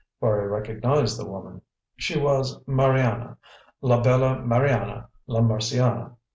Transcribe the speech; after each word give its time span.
For 0.19 0.41
I 0.41 0.45
recognised 0.45 1.19
the 1.19 1.29
woman; 1.29 1.61
she 1.95 2.17
was 2.19 2.59
Mariana 2.65 3.37
la 3.81 4.01
bella 4.01 4.39
Mariana 4.39 5.09
la 5.27 5.41
Mursiana. 5.41 6.13